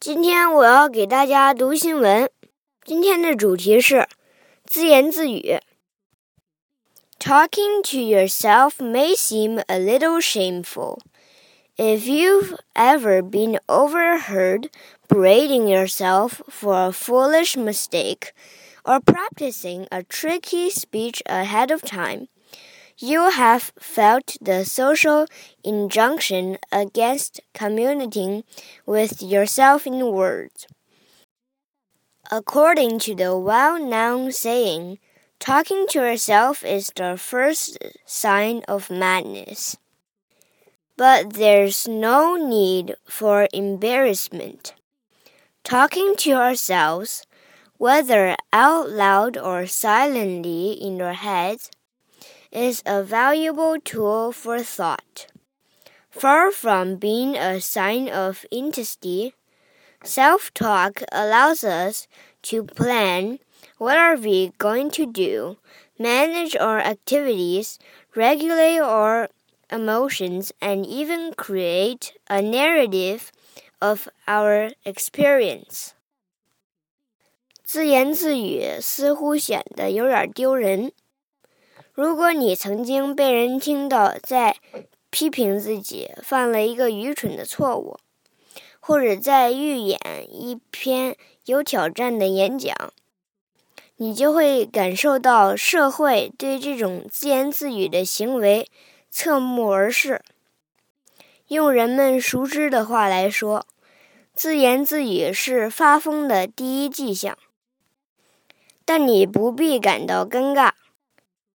[0.00, 2.30] 今天我要给大家读新闻。
[2.84, 4.08] 今天的主题是
[4.64, 5.60] 自言自语。
[7.18, 10.98] Talking to yourself may seem a little shameful.
[11.76, 14.68] If you've ever been overheard
[15.08, 18.32] berating yourself for a foolish mistake
[18.84, 22.28] or practicing a tricky speech ahead of time,
[22.99, 25.25] you have felt the social
[25.63, 28.43] injunction against communicating
[28.85, 30.67] with yourself in words.
[32.29, 34.99] According to the well known saying,
[35.39, 39.77] talking to yourself is the first sign of madness.
[40.97, 44.73] But there's no need for embarrassment.
[45.63, 47.25] Talking to ourselves,
[47.77, 51.71] whether out loud or silently in your heads,
[52.50, 55.26] is a valuable tool for thought.
[56.10, 59.34] Far from being a sign of intensity,
[60.04, 62.06] self talk allows us
[62.42, 63.40] to plan
[63.78, 65.56] what are we going to do,
[65.98, 67.78] manage our activities,
[68.14, 69.28] regulate our
[69.70, 73.32] emotions, and even create a narrative
[73.80, 75.94] of our experience.
[77.64, 80.92] 自言自语似乎显得有点丢人。
[81.99, 84.55] 如果你曾经被人听到在
[85.09, 87.97] 批评自己犯了一个愚蠢的错误，
[88.79, 92.73] 或者在预演一篇有挑战的演讲，
[93.97, 98.69] 你就会感受到社会对这种自言自语的行为
[99.11, 100.21] 侧目而视。
[101.49, 103.67] 用人们熟知的话来说，
[104.33, 107.37] 自言自语是发疯的第一迹象。
[108.85, 110.71] 但你不必感到尴尬。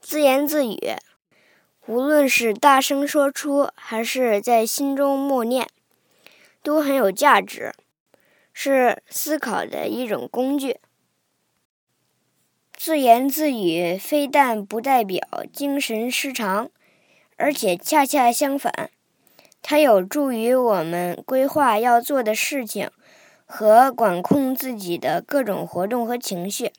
[0.00, 0.96] 自言自语，
[1.86, 5.68] 无论是大声说出还是在心中默念，
[6.62, 7.74] 都很有价值，
[8.52, 10.78] 是思考的一种工具。
[12.72, 15.20] 自言自语非但不代表
[15.52, 16.70] 精神失常，
[17.36, 18.90] 而且恰恰相反，
[19.60, 22.90] 它有助于我们规划要做的事情
[23.44, 26.72] 和管控自己的各种活动和情绪，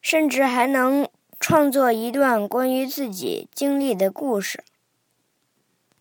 [0.00, 1.10] 甚至还能。
[1.40, 4.64] 创作一段关于自己经历的故事。